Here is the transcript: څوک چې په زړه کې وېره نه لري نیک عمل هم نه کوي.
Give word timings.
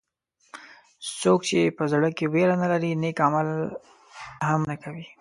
څوک 1.21 1.39
چې 1.49 1.59
په 1.77 1.83
زړه 1.91 2.09
کې 2.17 2.25
وېره 2.33 2.55
نه 2.61 2.67
لري 2.71 2.89
نیک 3.01 3.17
عمل 3.27 3.49
هم 4.47 4.61
نه 4.69 4.75
کوي. 4.83 5.05